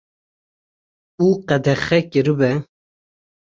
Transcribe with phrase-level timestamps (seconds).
[1.25, 2.51] û qedexe kiribe